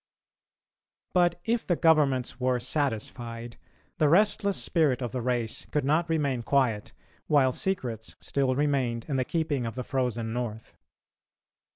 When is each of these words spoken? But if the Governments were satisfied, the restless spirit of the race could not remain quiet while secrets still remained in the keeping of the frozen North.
But 1.13 1.39
if 1.45 1.67
the 1.67 1.75
Governments 1.75 2.39
were 2.39 2.59
satisfied, 2.59 3.57
the 3.99 4.09
restless 4.09 4.57
spirit 4.57 4.99
of 4.99 5.11
the 5.11 5.21
race 5.21 5.67
could 5.69 5.85
not 5.85 6.09
remain 6.09 6.41
quiet 6.41 6.91
while 7.27 7.51
secrets 7.51 8.15
still 8.19 8.55
remained 8.55 9.05
in 9.07 9.17
the 9.17 9.23
keeping 9.25 9.67
of 9.67 9.75
the 9.75 9.83
frozen 9.83 10.33
North. 10.33 10.75